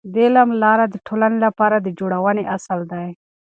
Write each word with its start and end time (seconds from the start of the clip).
د 0.13 0.15
علم 0.25 0.49
لاره 0.63 0.85
د 0.89 0.95
ټولنې 1.07 1.37
لپاره 1.45 1.75
د 1.79 1.87
جوړونې 1.99 2.43
اصل 2.55 2.79
دی. 2.91 3.07